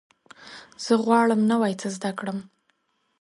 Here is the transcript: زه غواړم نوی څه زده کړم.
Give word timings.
زه 0.83 0.93
غواړم 1.05 1.41
نوی 1.51 1.73
څه 1.81 1.87
زده 1.95 2.11
کړم. 2.19 2.39